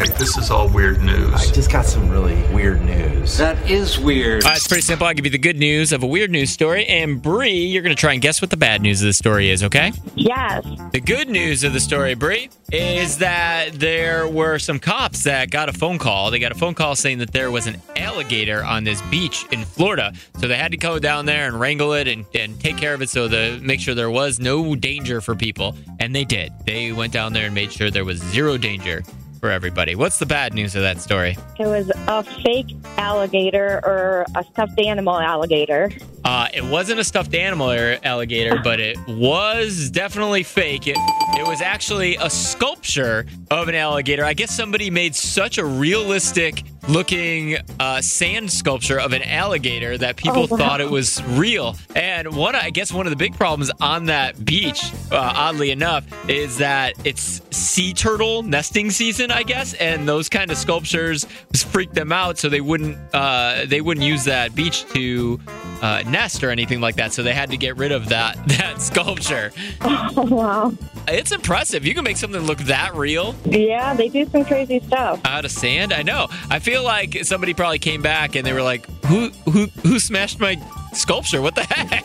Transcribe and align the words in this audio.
Okay, 0.00 0.12
this 0.14 0.38
is 0.38 0.50
all 0.50 0.66
weird 0.66 1.02
news. 1.02 1.34
I 1.34 1.52
just 1.52 1.70
got 1.70 1.84
some 1.84 2.08
really 2.08 2.42
weird 2.54 2.80
news. 2.80 3.36
That 3.36 3.70
is 3.70 3.98
weird. 3.98 4.46
Uh, 4.46 4.52
it's 4.54 4.66
pretty 4.66 4.80
simple. 4.80 5.06
I'll 5.06 5.12
give 5.12 5.26
you 5.26 5.30
the 5.30 5.36
good 5.36 5.58
news 5.58 5.92
of 5.92 6.02
a 6.02 6.06
weird 6.06 6.30
news 6.30 6.48
story, 6.48 6.86
and 6.86 7.20
Bree, 7.20 7.66
you're 7.66 7.82
going 7.82 7.94
to 7.94 8.00
try 8.00 8.14
and 8.14 8.22
guess 8.22 8.40
what 8.40 8.48
the 8.48 8.56
bad 8.56 8.80
news 8.80 9.02
of 9.02 9.06
the 9.08 9.12
story 9.12 9.50
is, 9.50 9.62
okay? 9.62 9.92
Yes. 10.14 10.66
The 10.92 11.02
good 11.02 11.28
news 11.28 11.64
of 11.64 11.74
the 11.74 11.80
story, 11.80 12.14
Bree, 12.14 12.48
is 12.72 13.18
that 13.18 13.72
there 13.74 14.26
were 14.26 14.58
some 14.58 14.78
cops 14.78 15.24
that 15.24 15.50
got 15.50 15.68
a 15.68 15.72
phone 15.74 15.98
call. 15.98 16.30
They 16.30 16.38
got 16.38 16.52
a 16.52 16.54
phone 16.54 16.74
call 16.74 16.96
saying 16.96 17.18
that 17.18 17.32
there 17.32 17.50
was 17.50 17.66
an 17.66 17.76
alligator 17.94 18.64
on 18.64 18.84
this 18.84 19.02
beach 19.10 19.44
in 19.52 19.66
Florida. 19.66 20.14
So 20.38 20.48
they 20.48 20.56
had 20.56 20.70
to 20.70 20.78
go 20.78 20.98
down 20.98 21.26
there 21.26 21.46
and 21.46 21.60
wrangle 21.60 21.92
it 21.92 22.08
and, 22.08 22.24
and 22.34 22.58
take 22.58 22.78
care 22.78 22.94
of 22.94 23.02
it 23.02 23.10
so 23.10 23.28
to 23.28 23.60
make 23.60 23.80
sure 23.80 23.94
there 23.94 24.10
was 24.10 24.40
no 24.40 24.74
danger 24.74 25.20
for 25.20 25.34
people. 25.34 25.76
And 25.98 26.14
they 26.14 26.24
did. 26.24 26.54
They 26.64 26.90
went 26.90 27.12
down 27.12 27.34
there 27.34 27.44
and 27.44 27.54
made 27.54 27.70
sure 27.70 27.90
there 27.90 28.06
was 28.06 28.18
zero 28.18 28.56
danger 28.56 29.02
for 29.40 29.50
everybody. 29.50 29.94
What's 29.94 30.18
the 30.18 30.26
bad 30.26 30.54
news 30.54 30.76
of 30.76 30.82
that 30.82 31.00
story? 31.00 31.36
It 31.58 31.66
was 31.66 31.90
a 32.06 32.22
fake 32.22 32.76
alligator 32.98 33.80
or 33.84 34.26
a 34.36 34.44
stuffed 34.44 34.78
animal 34.78 35.18
alligator. 35.18 35.90
Uh, 36.24 36.48
it 36.52 36.64
wasn't 36.64 37.00
a 37.00 37.04
stuffed 37.04 37.34
animal 37.34 37.70
or 37.70 37.98
alligator, 38.02 38.60
but 38.62 38.78
it 38.80 38.98
was 39.08 39.90
definitely 39.90 40.42
fake. 40.42 40.86
It, 40.86 40.96
it 41.38 41.46
was 41.46 41.60
actually 41.62 42.16
a 42.16 42.28
sculpture 42.28 43.26
of 43.50 43.68
an 43.68 43.74
alligator. 43.74 44.24
I 44.24 44.34
guess 44.34 44.54
somebody 44.54 44.90
made 44.90 45.14
such 45.14 45.58
a 45.58 45.64
realistic 45.64 46.62
looking 46.88 47.56
uh, 47.78 48.00
sand 48.02 48.50
sculpture 48.50 48.98
of 48.98 49.12
an 49.12 49.22
alligator 49.22 49.96
that 49.98 50.16
people 50.16 50.42
Oh, 50.44 50.46
wow. 50.50 50.56
thought 50.56 50.80
it 50.80 50.90
was 50.90 51.22
real. 51.24 51.76
And 51.94 52.34
one, 52.34 52.54
I 52.54 52.70
guess, 52.70 52.92
one 52.92 53.06
of 53.06 53.10
the 53.10 53.16
big 53.16 53.34
problems 53.36 53.70
on 53.80 54.06
that 54.06 54.44
beach, 54.44 54.92
uh, 55.12 55.16
oddly 55.36 55.70
enough, 55.70 56.04
is 56.28 56.58
that 56.58 56.94
it's 57.04 57.40
sea 57.50 57.92
turtle 57.92 58.42
nesting 58.42 58.90
season, 58.90 59.30
I 59.30 59.42
guess, 59.42 59.74
and 59.74 60.08
those 60.08 60.28
kind 60.28 60.50
of 60.50 60.56
sculptures 60.56 61.26
freaked 61.56 61.94
them 61.94 62.12
out, 62.12 62.38
so 62.38 62.48
they 62.48 62.60
wouldn't 62.60 62.96
uh, 63.14 63.64
they 63.66 63.80
wouldn't 63.80 64.04
use 64.06 64.24
that 64.24 64.54
beach 64.54 64.84
to 64.94 65.38
uh, 65.82 66.02
nest 66.10 66.42
or 66.44 66.50
anything 66.50 66.80
like 66.80 66.96
that. 66.96 67.12
So 67.12 67.22
they 67.22 67.32
had 67.34 67.50
to 67.50 67.56
get 67.56 67.76
rid 67.76 67.92
of 67.92 68.08
that 68.10 68.36
that 68.48 68.80
sculpture. 68.82 69.52
Oh, 69.80 70.10
wow. 70.30 70.72
It's 71.08 71.32
impressive. 71.32 71.84
You 71.86 71.94
can 71.94 72.04
make 72.04 72.16
something 72.16 72.40
look 72.42 72.58
that 72.58 72.94
real 72.94 73.34
Yeah, 73.44 73.94
they 73.94 74.08
do 74.08 74.26
some 74.26 74.44
crazy 74.44 74.80
stuff. 74.80 75.20
out 75.24 75.44
of 75.44 75.50
sand. 75.50 75.92
I 75.92 76.02
know. 76.02 76.28
I 76.50 76.58
feel 76.58 76.84
like 76.84 77.24
somebody 77.24 77.54
probably 77.54 77.78
came 77.78 78.02
back 78.02 78.36
and 78.36 78.46
they 78.46 78.52
were 78.52 78.62
like, 78.62 78.86
"Who 79.06 79.30
who 79.50 79.66
who 79.82 79.98
smashed 79.98 80.38
my 80.40 80.60
sculpture? 80.92 81.40
What 81.42 81.54
the 81.54 81.62
heck?" 81.64 82.04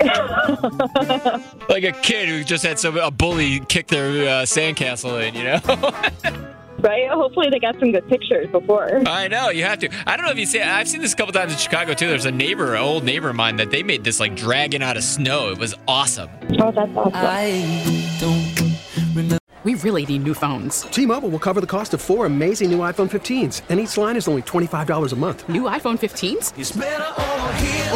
like 1.69 1.83
a 1.83 1.91
kid 1.91 2.29
who 2.29 2.43
just 2.43 2.65
had 2.65 2.79
some 2.79 2.97
a 2.97 3.11
bully 3.11 3.59
kick 3.61 3.87
their 3.87 4.09
uh, 4.27 4.41
sandcastle 4.43 5.21
in. 5.27 5.35
You 5.35 5.43
know. 5.43 5.59
Right? 6.85 7.09
Hopefully 7.09 7.49
they 7.49 7.57
got 7.57 7.79
some 7.79 7.91
good 7.91 8.07
pictures 8.07 8.47
before. 8.51 9.01
I 9.07 9.27
know 9.27 9.49
you 9.49 9.63
have 9.63 9.79
to. 9.79 9.89
I 10.05 10.15
don't 10.15 10.27
know 10.27 10.31
if 10.31 10.37
you 10.37 10.45
see. 10.45 10.61
I've 10.61 10.87
seen 10.87 11.01
this 11.01 11.13
a 11.13 11.15
couple 11.15 11.33
times 11.33 11.51
in 11.51 11.57
Chicago 11.57 11.95
too. 11.95 12.07
There's 12.07 12.25
a 12.25 12.31
neighbor, 12.31 12.75
an 12.75 12.81
old 12.81 13.03
neighbor 13.03 13.29
of 13.29 13.35
mine, 13.35 13.55
that 13.55 13.71
they 13.71 13.81
made 13.81 14.03
this 14.03 14.19
like 14.19 14.35
dragon 14.35 14.83
out 14.83 14.95
of 14.95 15.03
snow. 15.03 15.49
It 15.49 15.57
was 15.57 15.73
awesome. 15.87 16.29
Oh, 16.59 16.71
that's 16.71 16.95
awesome. 16.95 17.15
We 19.63 19.73
really 19.73 20.05
need 20.05 20.21
new 20.23 20.35
phones. 20.35 20.83
T-Mobile 20.83 21.29
will 21.29 21.39
cover 21.39 21.59
the 21.59 21.65
cost 21.65 21.95
of 21.95 22.01
four 22.01 22.27
amazing 22.27 22.69
new 22.69 22.77
iPhone 22.79 23.09
15s, 23.09 23.63
and 23.69 23.79
each 23.79 23.97
line 23.97 24.15
is 24.15 24.27
only 24.27 24.43
$25 24.43 25.11
a 25.11 25.15
month. 25.15 25.49
New 25.49 25.63
iPhone 25.63 25.97
15s? 25.97 26.53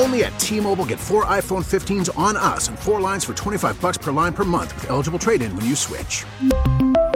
Only 0.02 0.24
at 0.24 0.40
T-Mobile 0.40 0.86
get 0.86 1.00
four 1.00 1.26
iPhone 1.26 1.64
15s 1.64 2.10
on 2.18 2.36
us 2.36 2.70
and 2.70 2.80
four 2.80 3.00
lines 3.00 3.24
for 3.24 3.36
25 3.36 3.80
bucks 3.80 4.00
per 4.00 4.12
line 4.12 4.34
per 4.34 4.46
month 4.46 4.74
with 4.74 4.90
eligible 4.90 5.20
trade-in 5.20 5.56
when 5.56 5.66
you 5.68 5.76
switch. 5.76 6.26